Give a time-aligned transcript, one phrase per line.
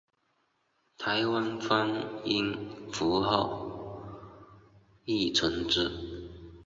[0.97, 2.57] 台湾方音
[2.91, 3.99] 符号
[5.05, 5.91] 亦从之。